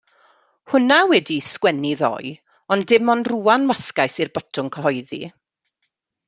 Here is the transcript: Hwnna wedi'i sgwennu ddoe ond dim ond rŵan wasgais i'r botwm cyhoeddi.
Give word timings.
Hwnna 0.71 0.95
wedi'i 1.11 1.41
sgwennu 1.47 1.91
ddoe 1.99 2.31
ond 2.77 2.87
dim 2.93 3.13
ond 3.15 3.31
rŵan 3.33 3.69
wasgais 3.73 4.17
i'r 4.25 4.33
botwm 4.39 4.73
cyhoeddi. 4.79 5.23